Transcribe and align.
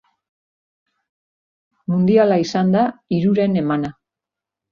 Mundiala 1.93 2.39
izan 2.45 2.73
da 2.79 2.85
hiruren 3.17 3.59
emana. 3.65 3.93